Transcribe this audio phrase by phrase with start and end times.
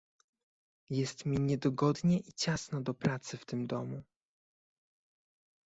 [0.89, 4.03] "jest mi niedogodnie i ciasno do pracy w tym domu."